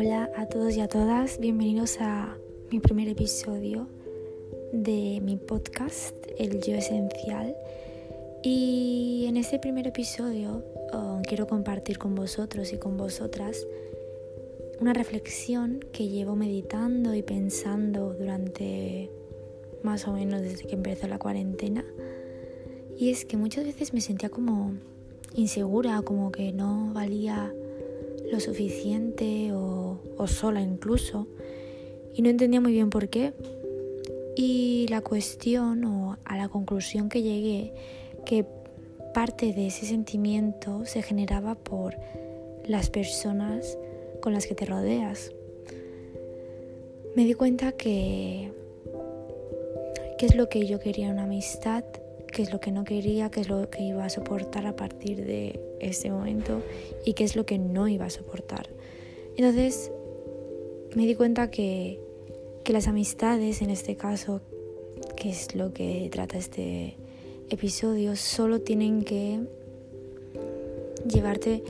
[0.00, 2.38] Hola a todos y a todas, bienvenidos a
[2.70, 3.88] mi primer episodio
[4.72, 7.56] de mi podcast, El Yo Esencial.
[8.44, 13.66] Y en este primer episodio oh, quiero compartir con vosotros y con vosotras
[14.78, 19.10] una reflexión que llevo meditando y pensando durante
[19.82, 21.84] más o menos desde que empezó la cuarentena.
[22.96, 24.74] Y es que muchas veces me sentía como
[25.34, 27.52] insegura, como que no valía
[28.30, 31.26] lo suficiente o, sola incluso.
[32.14, 33.32] Y no entendía muy bien por qué.
[34.36, 37.72] Y la cuestión o a la conclusión que llegué,
[38.24, 38.44] que
[39.14, 41.96] parte de ese sentimiento se generaba por
[42.66, 43.78] las personas
[44.20, 45.32] con las que te rodeas.
[47.16, 48.52] Me di cuenta que
[50.18, 51.84] qué es lo que yo quería una amistad,
[52.32, 55.24] qué es lo que no quería, qué es lo que iba a soportar a partir
[55.24, 56.62] de ese momento
[57.04, 58.68] y qué es lo que no iba a soportar.
[59.36, 59.90] Entonces
[60.94, 62.00] me di cuenta que,
[62.64, 64.40] que las amistades, en este caso,
[65.16, 66.96] que es lo que trata este
[67.50, 69.40] episodio, solo tienen que
[71.08, 71.62] llevarte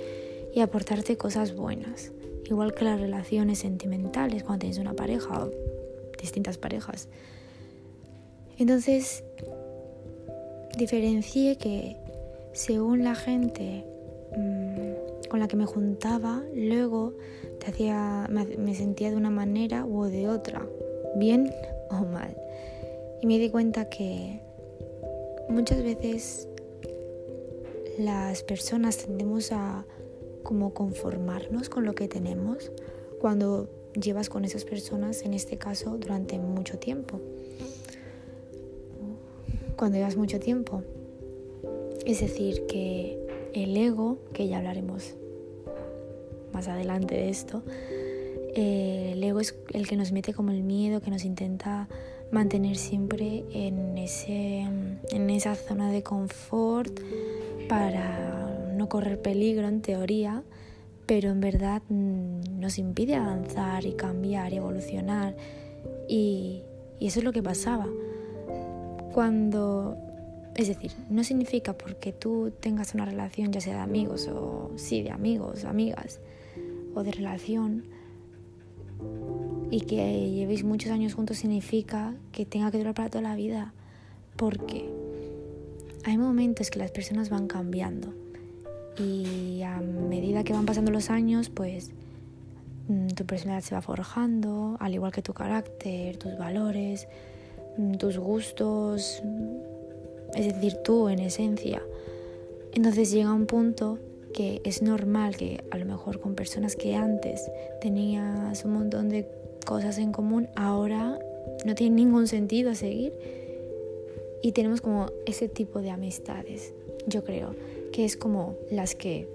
[0.55, 2.13] y aportarte cosas buenas.
[2.47, 5.51] Igual que las relaciones sentimentales, cuando tienes una pareja o
[6.21, 7.09] distintas parejas.
[8.59, 9.23] Entonces,
[10.79, 11.97] diferencié que
[12.53, 13.85] según la gente
[14.37, 17.13] mm, con la que me juntaba, luego
[17.59, 20.67] te hacía, me, sentía de una manera u de otra,
[21.17, 21.53] bien
[21.91, 22.35] o mal.
[23.21, 24.41] Y me di cuenta que
[25.51, 26.49] muchas veces
[27.99, 29.85] las personas tendemos a
[30.45, 32.71] como conformarnos con lo que tenemos
[33.21, 33.69] cuando
[34.01, 37.21] llevas con esas personas, en este caso, durante mucho tiempo
[39.79, 40.83] cuando llevas mucho tiempo.
[42.05, 43.19] Es decir, que
[43.55, 45.15] el ego, que ya hablaremos
[46.53, 47.63] más adelante de esto,
[48.55, 51.89] eh, el ego es el que nos mete como el miedo, que nos intenta
[52.33, 54.67] mantener siempre en, ese,
[55.11, 57.01] en esa zona de confort
[57.69, 60.43] para no correr peligro en teoría,
[61.07, 65.37] pero en verdad mm, nos impide avanzar y cambiar y evolucionar.
[66.09, 66.63] Y,
[66.99, 67.87] y eso es lo que pasaba.
[69.19, 69.97] Cuando,
[70.55, 75.03] es decir, no significa porque tú tengas una relación ya sea de amigos o sí,
[75.03, 76.21] de amigos, amigas
[76.95, 77.83] o de relación
[79.73, 83.75] y que llevéis muchos años juntos significa que tenga que durar para toda la vida.
[84.37, 84.89] Porque
[86.05, 88.15] hay momentos que las personas van cambiando
[89.01, 91.91] y a medida que van pasando los años, pues
[92.87, 97.09] mm, tu personalidad se va forjando, al igual que tu carácter, tus valores,
[97.99, 99.23] tus gustos,
[100.35, 101.83] es decir, tú en esencia.
[102.73, 103.99] Entonces llega un punto
[104.33, 107.51] que es normal que a lo mejor con personas que antes
[107.81, 109.27] tenías un montón de
[109.65, 111.19] cosas en común, ahora
[111.65, 113.13] no tiene ningún sentido seguir.
[114.43, 116.73] Y tenemos como ese tipo de amistades,
[117.07, 117.55] yo creo,
[117.93, 119.27] que es como las que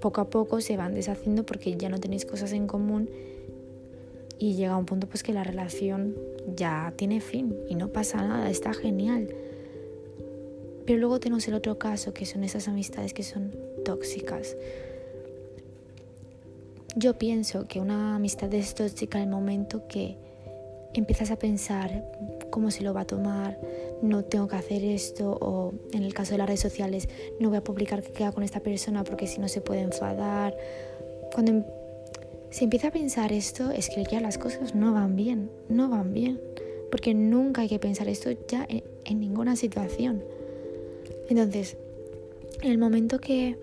[0.00, 3.08] poco a poco se van deshaciendo porque ya no tenéis cosas en común
[4.38, 6.16] y llega un punto pues que la relación
[6.54, 9.28] ya tiene fin y no pasa nada, está genial.
[10.86, 13.54] Pero luego tenemos el otro caso, que son esas amistades que son
[13.84, 14.56] tóxicas.
[16.96, 20.16] Yo pienso que una amistad es tóxica en el momento que
[20.94, 22.04] empiezas a pensar
[22.50, 23.60] cómo se lo va a tomar,
[24.02, 27.08] no tengo que hacer esto, o en el caso de las redes sociales,
[27.40, 30.56] no voy a publicar que queda con esta persona porque si no se puede enfadar.
[31.34, 31.66] Cuando
[32.50, 36.14] si empieza a pensar esto, es que ya las cosas no van bien, no van
[36.14, 36.40] bien,
[36.90, 40.22] porque nunca hay que pensar esto ya en, ninguna situación.
[41.28, 41.76] Entonces,
[42.62, 43.58] en el momento que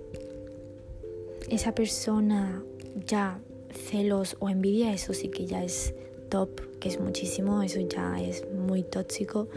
[1.49, 2.63] esa persona
[3.05, 3.39] ya
[3.71, 5.93] celos o envidia, eso sí que ya es
[6.29, 9.47] top, que es muchísimo, eso ya es muy tóxico,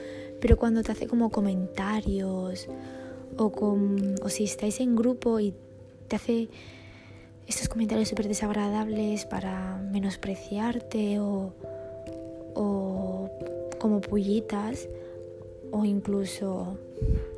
[0.40, 2.68] pero cuando te hace como comentarios
[3.36, 5.54] o, con, o si estáis en grupo y
[6.08, 6.48] te hace
[7.48, 11.54] estos comentarios súper desagradables para menospreciarte o,
[12.54, 13.30] o
[13.78, 14.88] como pullitas
[15.70, 16.76] o incluso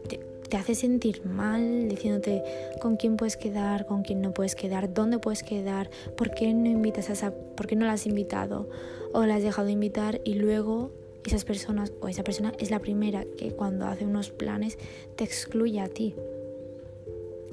[0.08, 2.42] te, hace sentir mal diciéndote
[2.80, 6.68] con quién puedes quedar, con quién no puedes quedar, dónde puedes quedar, por qué no
[6.68, 8.68] invitas a esa, por qué no la has invitado
[9.12, 10.90] o la has dejado de invitar y luego
[11.24, 14.76] esas personas o esa persona es la primera que cuando hace unos planes
[15.14, 16.16] te excluye a ti.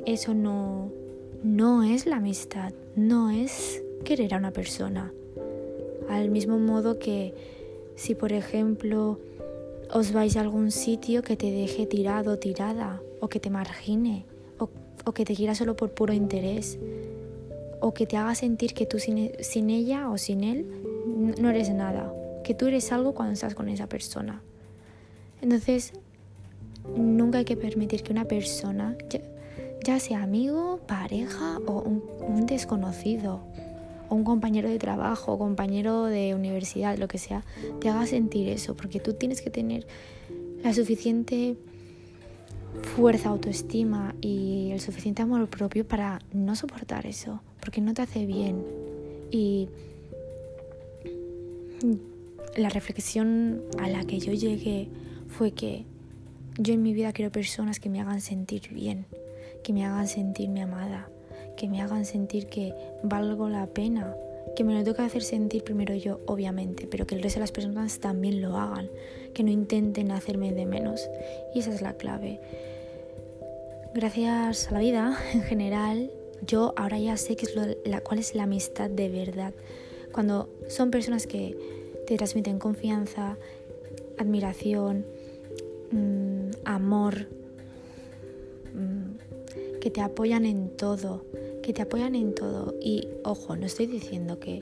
[0.06, 0.92] Eso no,
[1.44, 5.12] no es la amistad, no es querer a una persona.
[6.10, 7.34] Al mismo modo que
[7.96, 9.20] si por ejemplo
[9.94, 14.26] os vais a algún sitio que te deje tirado tirada, o que te margine,
[14.60, 14.70] o,
[15.14, 16.78] que te quiera solo por puro interés,
[17.80, 20.66] o que te haga sentir que tú sin, sin ella o sin él
[21.40, 22.14] no eres nada,
[22.44, 24.42] que tú eres algo cuando estás con esa persona.
[25.42, 25.94] Entonces,
[26.96, 28.98] nunca hay que permitir que una persona,
[29.84, 33.42] ya, sea amigo, pareja o un, desconocido,
[34.10, 37.44] o un compañero de trabajo, compañero de universidad, lo que sea,
[37.80, 39.88] te haga sentir eso, porque tú tienes que tener
[40.64, 41.58] la suficiente
[42.96, 48.26] fuerza, autoestima y el suficiente amor propio para no soportar eso, porque no te hace
[48.26, 48.64] bien.
[49.32, 49.70] Y
[52.56, 54.90] la reflexión a la que yo llegué
[55.28, 55.86] fue que
[56.58, 59.06] yo en mi vida quiero personas que me hagan sentir bien,
[59.64, 61.10] que me hagan sentirme amada,
[61.56, 62.74] que me hagan sentir que
[63.04, 64.16] valgo la pena,
[64.56, 67.42] que me lo tengo que hacer sentir primero yo, obviamente, pero que el resto de
[67.42, 68.90] las personas también lo hagan,
[69.34, 71.10] que no intenten hacerme de menos.
[71.54, 72.40] Y esa es la clave.
[73.94, 76.12] Gracias a la vida en general,
[76.46, 77.56] yo ahora ya sé qué es
[77.86, 79.54] la, cuál es la amistad de verdad.
[80.12, 81.58] Cuando son personas que
[82.08, 83.38] te transmiten confianza,
[84.18, 85.06] admiración,
[85.92, 87.28] Mm, amor, que
[89.98, 91.26] te apoyan en todo,
[91.64, 92.76] que te apoyan en todo.
[92.80, 94.62] Y ojo, no estoy diciendo que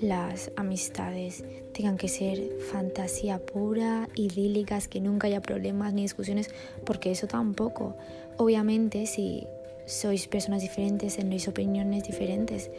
[0.00, 1.44] las amistades
[1.74, 2.40] tengan que ser
[2.72, 6.48] fantasía pura, idílicas, que nunca haya problemas ni discusiones,
[6.86, 7.94] porque eso tampoco.
[8.38, 9.46] Obviamente, si
[9.84, 12.70] sois personas diferentes, tenéis opiniones diferentes,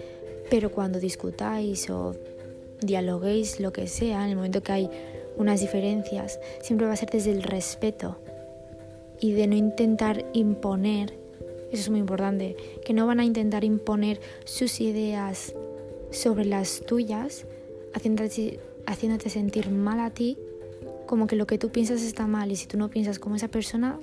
[0.49, 2.15] pero cuando discutáis o
[2.81, 4.89] dialoguéis lo que sea, en el momento que hay
[5.37, 8.17] unas diferencias, siempre va a ser desde el respeto
[9.19, 11.24] y de no intentar imponer,
[11.71, 15.53] eso es muy importante, que no van a intentar imponer sus ideas
[16.11, 17.45] sobre las tuyas,
[17.93, 20.37] haciéndote, haciéndote sentir mal a ti,
[21.05, 23.47] como que lo que tú piensas está mal y si tú no piensas como esa
[23.47, 23.99] persona,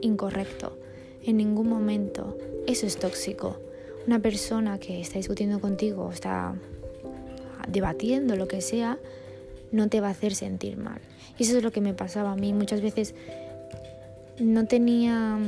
[0.00, 0.76] incorrecto.
[1.22, 2.38] En ningún momento.
[2.66, 3.58] Eso es tóxico.
[4.06, 6.54] Una persona que está discutiendo contigo, está
[7.68, 8.98] debatiendo lo que sea,
[9.70, 11.00] no te va a hacer sentir mal.
[11.38, 12.52] Y eso es lo que me pasaba a mí.
[12.52, 13.14] Muchas veces
[14.38, 15.38] no tenía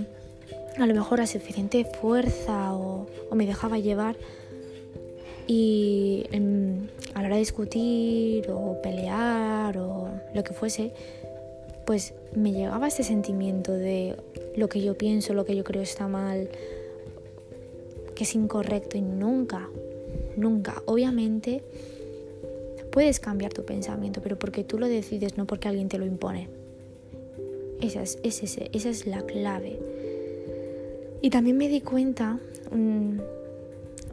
[0.79, 4.17] a lo mejor la suficiente fuerza o, me dejaba llevar
[5.47, 6.25] y
[7.15, 10.93] a la hora de discutir o pelear o lo que fuese,
[11.87, 14.17] pues me llegaba este sentimiento de
[14.57, 16.49] lo que yo pienso, lo que yo creo está mal,
[18.15, 19.69] que es incorrecto y nunca,
[20.37, 21.63] nunca, obviamente
[22.93, 26.51] Puedes cambiar tu pensamiento, pero porque tú lo decides, no porque alguien te lo impone.
[27.81, 29.79] Esa es, esa es la clave.
[31.23, 32.39] Y también me di cuenta
[32.73, 33.23] un,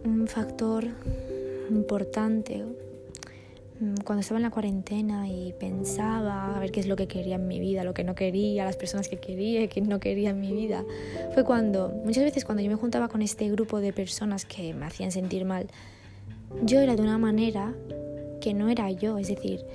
[0.05, 0.85] un factor
[1.69, 2.63] importante
[3.79, 7.35] mm, cuando estaba en la cuarentena y pensaba a ver qué es lo que quería
[7.35, 10.29] en mi vida, lo que no quería, las personas que quería y que no quería
[10.29, 10.85] en mi vida,
[11.33, 14.85] fue cuando, muchas veces cuando yo me juntaba con este grupo de personas que me
[14.85, 15.67] hacían sentir mal,
[16.63, 17.73] yo era de una manera
[18.39, 19.65] que no era yo, es decir,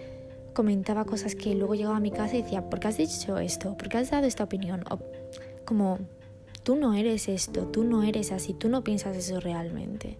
[0.52, 3.76] comentaba cosas que luego llegaba a mi casa y decía, ¿por qué has dicho esto?
[3.76, 4.84] ¿Por qué has dado esta opinión?
[4.90, 4.98] O,
[5.64, 5.98] como,
[6.64, 10.16] tú no eres esto, tú no eres así, tú no piensas eso realmente.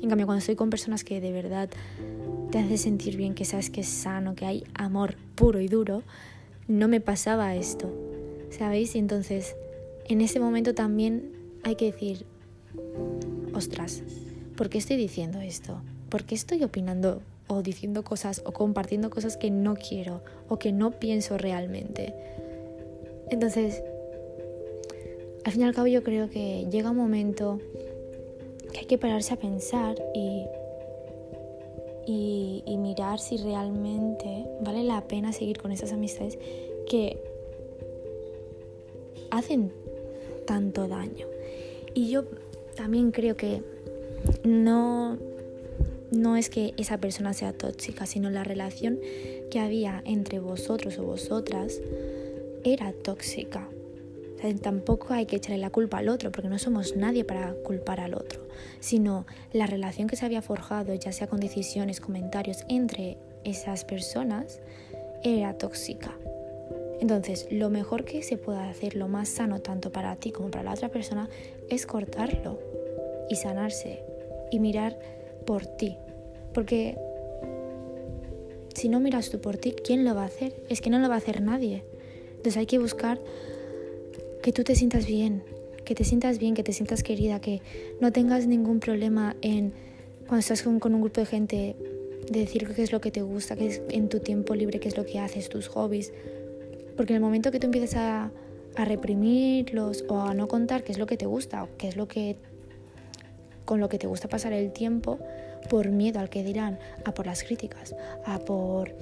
[0.00, 1.68] En cambio, cuando estoy con personas que de verdad
[2.50, 6.02] te hacen sentir bien, que sabes que es sano, que hay amor puro y duro,
[6.66, 7.92] no me pasaba esto,
[8.50, 8.94] ¿sabéis?
[8.94, 9.56] Y entonces,
[10.06, 11.32] en ese momento también
[11.64, 12.24] hay que decir,
[13.52, 14.02] ostras,
[14.56, 15.82] ¿por qué estoy diciendo esto?
[16.08, 20.70] ¿Por qué estoy opinando o diciendo cosas o compartiendo cosas que no quiero o que
[20.70, 22.14] no pienso realmente.
[23.30, 23.82] Entonces,
[25.44, 27.60] al fin y al cabo yo creo que llega un momento
[28.72, 30.44] que hay que pararse a pensar y,
[32.06, 36.38] y, mirar si realmente vale la pena seguir con esas amistades
[36.88, 37.18] que
[39.30, 39.72] hacen
[40.46, 41.26] tanto daño.
[41.94, 42.24] Y yo
[42.76, 43.62] también creo que
[44.44, 45.18] no
[46.10, 48.98] no es que esa persona sea tóxica, sino la relación
[49.50, 51.80] que había entre vosotros o vosotras
[52.64, 53.68] era tóxica.
[54.60, 58.14] Tampoco hay que echarle la culpa al otro, porque no somos nadie para culpar al
[58.14, 58.46] otro,
[58.80, 64.60] sino la relación que se había forjado, ya sea con decisiones, comentarios entre esas personas,
[65.22, 66.16] era tóxica.
[67.00, 70.64] Entonces, lo mejor que se puede hacer, lo más sano tanto para ti como para
[70.64, 71.28] la otra persona,
[71.68, 72.58] es cortarlo
[73.28, 74.02] y sanarse
[74.50, 74.98] y mirar
[75.46, 75.96] por ti.
[76.52, 76.96] Porque
[78.74, 80.54] si no miras tú por ti, ¿quién lo va a hacer?
[80.68, 81.84] Es que no lo va a hacer nadie.
[82.30, 83.20] Entonces hay que buscar
[84.48, 85.42] que tú te sientas bien,
[85.84, 87.60] que te sientas bien, que te sientas querida, que
[88.00, 89.74] no tengas ningún problema en
[90.26, 91.76] cuando estás con, un grupo de gente
[92.30, 94.88] de decir qué es lo que te gusta, qué es en tu tiempo libre, qué
[94.88, 96.14] es lo que haces, tus hobbies.
[96.96, 98.30] Porque en el momento que tú empiezas a,
[98.76, 101.96] a reprimirlos o a no contar qué es lo que te gusta o qué es
[101.98, 102.36] lo que
[103.66, 105.18] con lo que te gusta pasar el tiempo
[105.68, 108.94] por miedo al que dirán, a por las críticas, a por...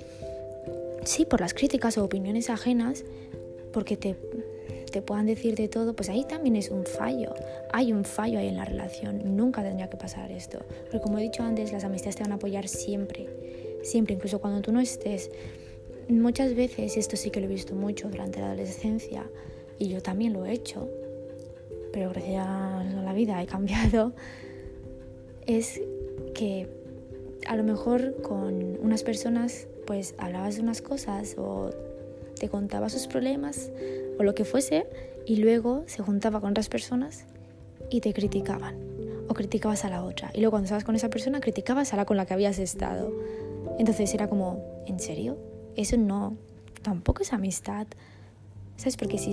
[1.04, 3.04] Sí, por las críticas o opiniones ajenas,
[3.72, 4.16] porque te,
[4.96, 7.34] te puedan decir de todo, pues ahí también es un fallo.
[7.70, 9.36] Hay un fallo ahí en la relación.
[9.36, 10.60] Nunca tendría que pasar esto.
[10.84, 13.28] Porque como he dicho antes, las amistades te van a apoyar siempre.
[13.82, 15.30] Siempre, incluso cuando tú no estés.
[16.08, 19.26] Muchas veces, esto sí que lo he visto mucho durante la adolescencia,
[19.78, 20.88] y yo también lo he hecho,
[21.92, 24.14] pero gracias a la vida he cambiado,
[25.46, 25.78] es
[26.32, 26.68] que
[27.46, 31.68] a lo mejor con unas personas pues hablabas de unas cosas o
[32.40, 33.70] te contaba sus problemas
[34.18, 34.86] o lo que fuese
[35.26, 37.26] y luego se juntaba con otras personas
[37.90, 38.76] y te criticaban
[39.28, 42.04] o criticabas a la otra y luego cuando estabas con esa persona criticabas a la
[42.04, 43.12] con la que habías estado.
[43.78, 45.38] Entonces era como, ¿en serio?
[45.76, 46.36] Eso no,
[46.82, 47.86] tampoco es amistad.
[48.76, 48.96] ¿Sabes?
[48.96, 49.32] Porque si,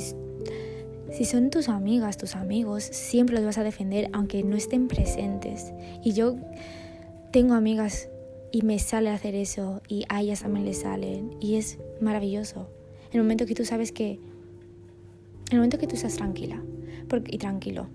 [1.11, 5.73] si son tus amigas, tus amigos, siempre los vas a defender aunque no estén presentes.
[6.03, 6.35] Y yo
[7.31, 8.09] tengo amigas
[8.51, 12.69] y me sale hacer eso y a ellas también les salen y es maravilloso.
[13.11, 14.19] En el momento que tú sabes que,
[15.53, 16.61] el momento que tú estás tranquila
[17.27, 17.87] y tranquilo,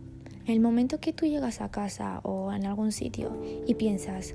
[0.47, 3.37] el momento que tú llegas a casa o en algún sitio
[3.67, 4.35] y piensas,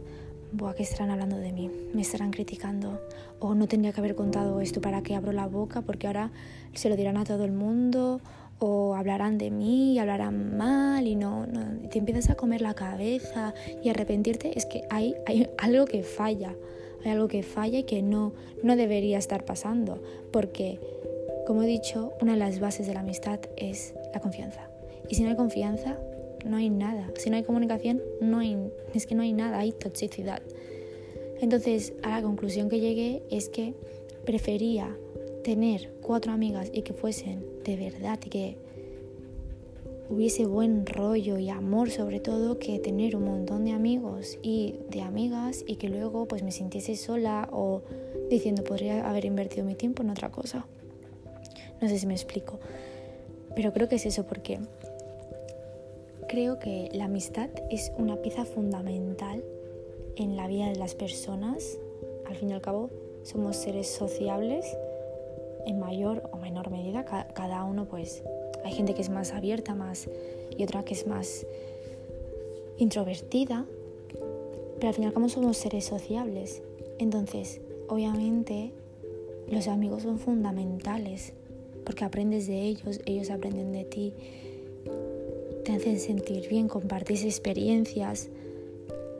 [0.52, 1.72] Buah, ¿qué estarán hablando de mí?
[1.96, 3.02] ¿Me estarán criticando?
[3.40, 5.82] ¿O no tendría que haber contado esto para que abro la boca?
[5.82, 6.32] Porque ahora
[6.74, 8.22] se lo dirán a todo el mundo
[8.60, 12.76] o hablarán de mí y hablarán mal y no, no te empiezas a comer la
[12.76, 13.54] cabeza
[13.84, 16.54] y arrepentirte, es que hay, hay algo que falla,
[17.04, 20.02] hay algo que falla y que no, no debería estar pasando,
[20.32, 20.80] porque,
[21.46, 24.70] como he dicho, una de las bases de la amistad es la confianza.
[25.10, 25.98] Y si no hay confianza,
[26.46, 27.12] no hay nada.
[27.18, 28.58] Si no hay comunicación, no hay,
[28.94, 30.42] es que no hay nada, hay toxicidad.
[31.42, 33.74] Entonces, a la conclusión que llegué es que
[34.26, 34.96] prefería
[35.44, 38.58] tener cuatro amigas y que fuesen de verdad y que
[40.10, 45.02] hubiese buen rollo y amor sobre todo que tener un montón de amigos y de
[45.02, 47.82] amigas y que luego pues me sintiese sola o
[48.30, 50.66] diciendo podría haber invertido mi tiempo en otra cosa.
[51.84, 52.60] No sé si me explico,
[53.58, 54.58] pero creo que es eso porque
[56.30, 59.44] creo que la amistad es una pieza fundamental
[60.16, 61.78] en la vida de las personas.
[62.26, 62.90] Al fin y al cabo
[63.24, 64.66] somos seres sociables
[65.66, 68.24] en mayor o menor medida, cada uno pues
[68.64, 70.08] hay gente que es más abierta más
[70.58, 71.46] y otra que es más
[72.78, 73.66] introvertida,
[74.76, 76.62] pero al final como somos seres sociables,
[76.98, 77.60] entonces
[77.90, 78.72] obviamente
[79.50, 81.34] los amigos son fundamentales
[81.86, 84.14] porque aprendes de ellos, ellos aprenden de ti,
[85.64, 88.30] te hacen sentir bien, compartís experiencias,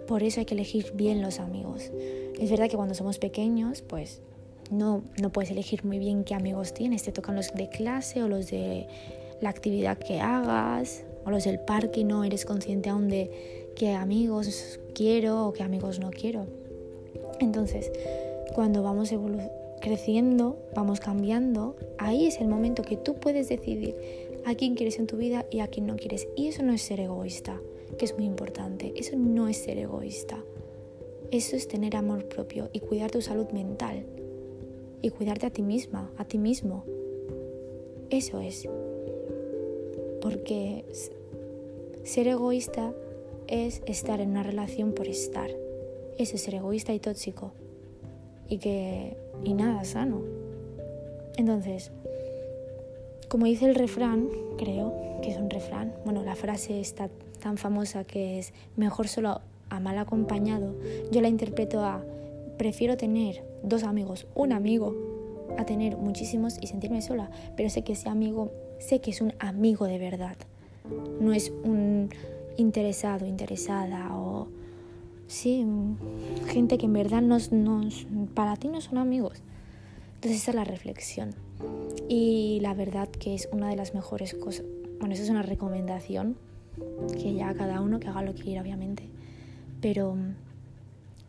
[0.08, 1.92] por eso hay que elegir bien los amigos.
[2.40, 4.22] Es verdad que cuando somos pequeños, pues
[4.70, 7.04] no, no puedes elegir muy bien qué amigos tienes.
[7.04, 8.88] Te tocan los de clase o los de
[9.42, 13.94] la actividad que hagas o los del parque y no eres consciente aún de qué
[13.94, 16.48] amigos quiero o qué amigos no quiero.
[17.40, 17.92] Entonces,
[18.54, 19.12] cuando vamos
[19.84, 23.98] creciendo, vamos cambiando, ahí es el momento que tú puedes decidir
[24.46, 26.26] a quién quieres en tu vida y a quién no quieres.
[26.38, 27.60] Y eso no es ser egoísta,
[27.98, 28.94] que es muy importante.
[28.96, 30.42] Eso no es ser egoísta.
[31.32, 34.06] Eso es tener amor propio y cuidar tu salud mental
[35.02, 36.86] y cuidarte a ti misma, a ti mismo.
[38.10, 38.70] Eso es.
[40.22, 40.86] Porque
[42.06, 42.94] ser egoísta
[43.48, 45.50] es estar en una relación por estar.
[46.18, 47.52] Eso es ser egoísta y tóxico.
[48.50, 49.18] Y que.
[49.44, 50.22] y nada sano.
[51.38, 51.92] Entonces,
[53.28, 57.10] como dice el refrán, creo que es un refrán, bueno, la frase está
[57.42, 60.76] tan famosa que es mejor solo a mal acompañado,
[61.12, 62.04] yo la interpreto a
[62.58, 64.96] prefiero tener dos amigos, un amigo,
[65.58, 69.34] a tener muchísimos y sentirme sola, pero sé que ese amigo, sé que es un
[69.40, 70.38] amigo de verdad,
[71.20, 72.10] no es un
[72.58, 74.48] interesado, interesada o
[75.34, 75.66] sí,
[76.48, 79.42] gente que en verdad nos, nos, para ti no son amigos.
[80.16, 81.36] Entonces esa es la reflexión.
[82.08, 84.66] Y la verdad que es una de las mejores cosas,
[85.00, 86.38] bueno, eso es una recomendación,
[87.22, 89.04] que ya cada uno que haga lo que quiera, obviamente,
[89.82, 90.16] pero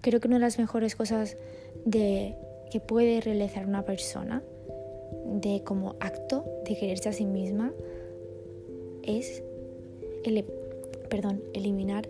[0.01, 1.37] creo que una de las mejores cosas
[1.85, 2.37] de
[2.71, 4.43] que puede realizar una persona
[5.27, 7.73] de como acto de quererse a sí misma
[9.03, 9.43] es
[11.11, 12.09] perdón, eliminar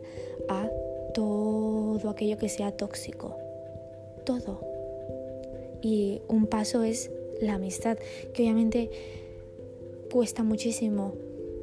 [0.48, 0.70] a
[1.14, 3.36] todo aquello que sea tóxico.
[4.24, 4.60] Todo.
[5.80, 7.98] Y un paso es la amistad,
[8.32, 8.90] que obviamente
[10.10, 11.14] cuesta muchísimo,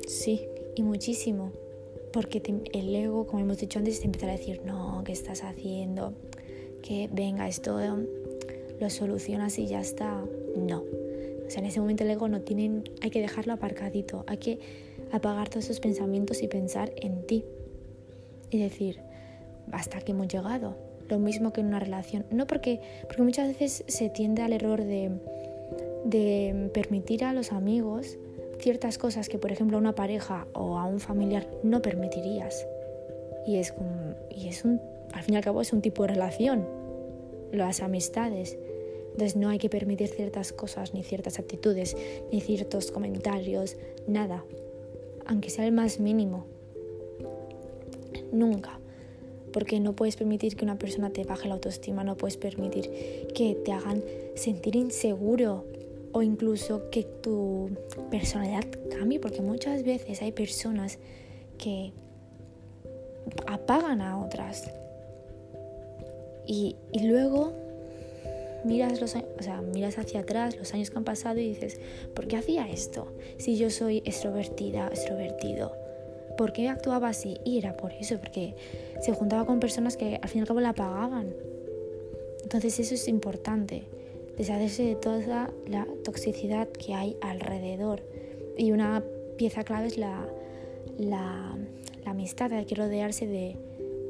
[0.07, 1.51] sí, y muchísimo,
[2.11, 2.41] porque
[2.73, 6.13] el ego, como hemos dicho antes, te empieza a decir, no, ¿qué estás haciendo?
[6.81, 7.79] Que venga, esto
[8.79, 10.23] lo solucionas y ya está.
[10.55, 10.83] No.
[11.45, 14.59] O sea, en ese momento el ego no tiene, hay que dejarlo aparcadito, hay que
[15.11, 17.43] apagar todos esos pensamientos y pensar en ti.
[18.49, 18.99] y decir,
[19.71, 20.75] hasta aquí hemos llegado.
[21.09, 22.25] Lo mismo que en una relación.
[22.31, 25.11] No porque, porque muchas veces se tiende al error de,
[26.05, 28.17] de permitir a los amigos
[28.59, 32.65] ciertas cosas que, por ejemplo, a una pareja o a un familiar no permitirías.
[33.45, 33.73] Y es
[34.29, 34.79] y es un,
[35.13, 36.65] al al cabo es un tipo de relación,
[37.51, 38.57] las amistades.
[39.11, 41.97] Entonces no hay que permitir ciertas cosas, ni ciertas actitudes,
[42.31, 43.75] ni ciertos comentarios,
[44.07, 44.45] nada,
[45.25, 46.45] aunque sea el más mínimo.
[48.31, 48.80] Nunca.
[49.51, 52.89] Porque no puedes permitir que una persona te baje la autoestima, no puedes permitir
[53.33, 54.03] que te hagan
[54.35, 55.65] sentir inseguro
[56.13, 57.69] o incluso que tu
[58.09, 60.99] personalidad cambie, porque muchas veces hay personas
[61.57, 61.93] que
[63.47, 64.71] apagan a otras.
[66.47, 67.53] Y, y luego
[68.63, 71.79] miras, los, o sea, miras hacia atrás los años que han pasado y dices,
[72.13, 73.07] ¿por qué hacía esto?
[73.37, 75.80] Si yo soy extrovertida, extrovertido.
[76.41, 77.37] ¿Por qué actuaba así?
[77.45, 78.55] Y era por eso, porque
[78.99, 81.35] se juntaba con personas que al fin y al cabo la apagaban.
[82.41, 83.83] Entonces eso es importante,
[84.39, 88.01] deshacerse de toda la toxicidad que hay alrededor.
[88.57, 89.03] Y una
[89.37, 90.27] pieza clave es la,
[90.97, 91.55] la,
[92.03, 93.55] la amistad, hay que rodearse de,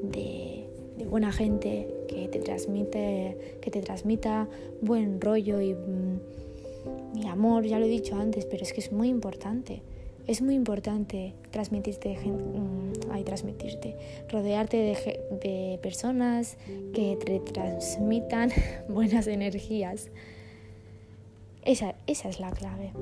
[0.01, 0.69] de,
[0.99, 4.47] de buena gente que te transmite, que te transmita
[4.79, 9.09] buen rollo y, mm, amor, ya lo he dicho antes, pero es que es muy
[9.09, 9.81] importante.
[10.31, 13.97] Es muy importante transmitirte, mm, transmitirte,
[14.29, 16.55] rodearte de, de personas
[16.93, 18.49] que te transmitan
[18.87, 20.09] buenas energías.
[21.65, 22.93] Esa, esa es la clave.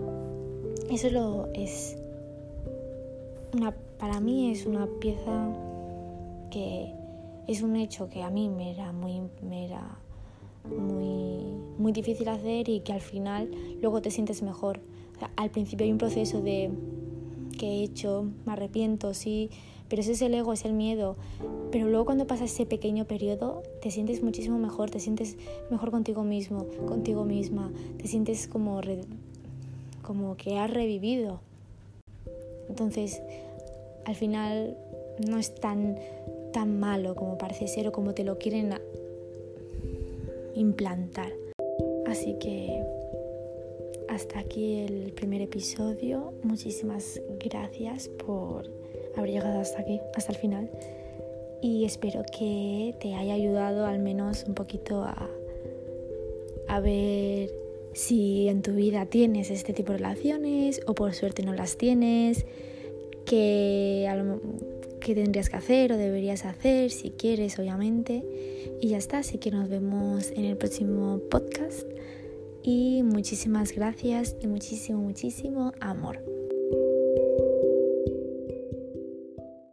[0.89, 1.97] Eso lo es
[3.53, 5.53] una, para mí es una pieza
[6.49, 6.91] que
[7.47, 9.99] es un hecho que a mí me era muy, me era
[10.67, 11.43] muy,
[11.77, 13.51] muy difícil hacer y que al final
[13.83, 14.79] luego te sientes mejor.
[15.35, 16.71] al principio hay un proceso de
[17.59, 19.51] que he hecho, me arrepiento, sí,
[19.89, 21.15] pero ese es el ego, es el miedo.
[21.71, 25.37] Pero luego cuando pasa ese pequeño periodo, te sientes muchísimo mejor, te sientes
[25.69, 28.81] mejor contigo mismo, contigo misma, te sientes como,
[30.01, 31.39] como que has revivido.
[32.69, 33.21] Entonces,
[34.05, 34.77] al final
[35.27, 35.97] no es tan
[36.51, 38.73] tan malo como parece ser o como te lo quieren
[40.55, 41.31] implantar.
[42.07, 42.83] Así que
[44.09, 46.33] hasta aquí el primer episodio.
[46.43, 48.69] Muchísimas gracias por
[49.15, 50.69] haber llegado hasta aquí, hasta el final.
[51.61, 55.29] Y espero que te haya ayudado al menos un poquito a,
[56.67, 57.51] a ver
[57.93, 62.45] si en tu vida tienes este tipo de relaciones o por suerte no las tienes,
[63.25, 64.41] lo,
[64.99, 68.23] qué tendrías que hacer o deberías hacer, si quieres, obviamente.
[68.81, 71.87] Y ya está, así que nos vemos en el próximo podcast.
[72.63, 76.38] Y muchísimas gracias y muchísimo, muchísimo amor.